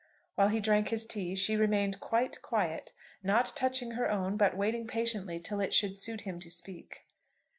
[0.33, 4.87] While he drank his tea she remained quite quiet, not touching her own, but waiting
[4.87, 7.05] patiently till it should suit him to speak.